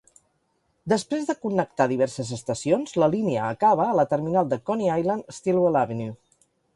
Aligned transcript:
Després 0.93 1.27
de 1.31 1.35
connectar 1.41 1.85
diverses 1.91 2.31
estacions, 2.37 2.95
la 3.03 3.11
línia 3.15 3.43
acaba 3.57 3.85
a 3.91 3.99
la 3.99 4.07
terminal 4.15 4.49
de 4.55 4.59
Coney 4.71 4.91
Island-Stillwell 5.03 5.79
Avenue. 5.83 6.15